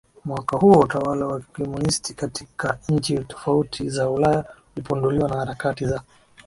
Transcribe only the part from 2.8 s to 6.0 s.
nchi tofauti za Ulaya ulipinduliwa na harakati